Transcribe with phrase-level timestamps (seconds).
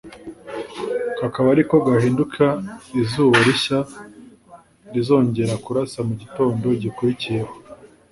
[1.19, 2.45] kakaba ariko gahinduka
[3.01, 3.79] izuba rishya
[4.93, 7.51] rizongera kurasa mu gitondo gikurikiyeho